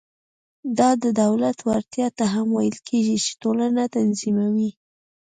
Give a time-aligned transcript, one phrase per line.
[0.77, 4.69] دا د دولت وړتیا ته هم ویل کېږي چې ټولنه تنظیموي.